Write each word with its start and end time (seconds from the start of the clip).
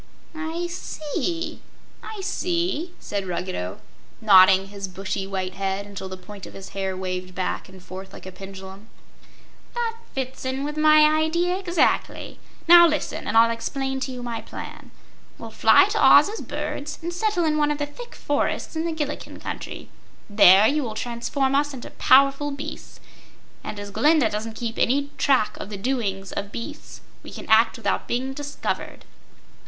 "I 0.33 0.65
see; 0.65 1.61
I 2.01 2.21
see," 2.21 2.91
said 2.99 3.27
Ruggedo, 3.27 3.79
nodding 4.19 4.69
his 4.69 4.87
bushy, 4.87 5.27
white 5.27 5.53
head 5.53 5.85
until 5.85 6.09
the 6.09 6.17
point 6.17 6.47
of 6.47 6.55
his 6.55 6.69
hair 6.69 6.97
waved 6.97 7.35
back 7.35 7.69
and 7.69 7.83
forth 7.83 8.11
like 8.11 8.25
a 8.25 8.31
pendulum. 8.31 8.87
"That 9.75 9.97
fits 10.15 10.43
in 10.43 10.63
with 10.63 10.75
my 10.75 11.01
idea, 11.03 11.59
exactly. 11.59 12.39
Now, 12.67 12.87
listen, 12.87 13.27
and 13.27 13.37
I'll 13.37 13.51
explain 13.51 13.99
to 13.99 14.11
you 14.11 14.23
my 14.23 14.41
plan. 14.41 14.89
We'll 15.37 15.51
fly 15.51 15.85
to 15.89 16.03
Oz 16.03 16.29
as 16.29 16.41
birds 16.41 16.97
and 17.03 17.13
settle 17.13 17.45
in 17.45 17.57
one 17.57 17.69
of 17.69 17.77
the 17.77 17.85
thick 17.85 18.15
forests 18.15 18.75
in 18.75 18.85
the 18.85 18.93
Gillikin 18.93 19.39
Country. 19.39 19.87
There 20.27 20.65
you 20.67 20.81
will 20.81 20.95
transform 20.95 21.53
us 21.53 21.75
into 21.75 21.91
powerful 21.91 22.49
beasts, 22.49 22.99
and 23.63 23.79
as 23.79 23.91
Glinda 23.91 24.31
doesn't 24.31 24.55
keep 24.55 24.79
any 24.79 25.11
track 25.19 25.55
of 25.57 25.69
the 25.69 25.77
doings 25.77 26.31
of 26.31 26.51
beasts 26.51 27.01
we 27.21 27.29
can 27.29 27.45
act 27.49 27.77
without 27.77 28.07
being 28.07 28.33
discovered." 28.33 29.05